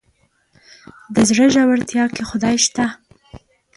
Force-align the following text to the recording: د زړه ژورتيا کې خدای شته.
د 1.13 1.15
زړه 1.29 1.45
ژورتيا 1.53 2.05
کې 2.13 2.23
خدای 2.29 2.55
شته. 2.65 2.85